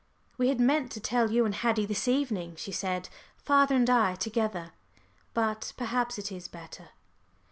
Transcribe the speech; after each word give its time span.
"We 0.35 0.47
had 0.47 0.59
meant 0.59 0.89
to 0.93 0.99
tell 0.99 1.29
you 1.29 1.45
and 1.45 1.53
Haddie 1.53 1.85
this 1.85 2.07
evening," 2.07 2.55
she 2.55 2.71
said, 2.71 3.07
"father 3.37 3.75
and 3.75 3.87
I 3.87 4.15
together; 4.15 4.71
but 5.35 5.73
perhaps 5.77 6.17
it 6.17 6.31
is 6.31 6.47
better. 6.47 6.89